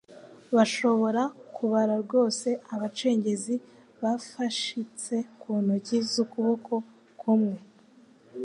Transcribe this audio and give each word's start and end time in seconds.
Bashoboraga 0.55 1.23
kubara 1.55 1.95
rwose 2.03 2.49
abacengezi 2.73 3.55
ba 4.01 4.13
fashiste 4.29 5.17
ku 5.41 5.49
ntoki 5.63 5.97
z'ukuboko 6.11 6.73
kumwe 7.21 7.55